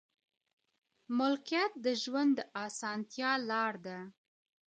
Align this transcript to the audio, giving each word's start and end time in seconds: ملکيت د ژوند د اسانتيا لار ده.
ملکيت 1.17 1.71
د 1.85 1.87
ژوند 2.03 2.31
د 2.37 2.39
اسانتيا 2.65 3.31
لار 3.49 3.73
ده. 3.85 3.97